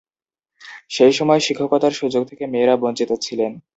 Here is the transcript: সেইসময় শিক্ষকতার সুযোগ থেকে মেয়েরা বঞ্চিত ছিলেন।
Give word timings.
সেইসময় 0.89 1.41
শিক্ষকতার 1.47 1.93
সুযোগ 1.93 2.21
থেকে 2.29 2.43
মেয়েরা 2.47 2.75
বঞ্চিত 2.77 3.11
ছিলেন। 3.25 3.51